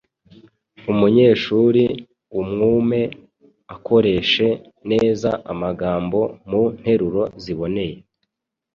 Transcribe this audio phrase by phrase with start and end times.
[0.91, 1.83] Umunyeshuri
[2.41, 2.99] umwumwe
[3.75, 4.47] akoreshe
[4.89, 7.97] neza amagambo mu nteruro ziboneye.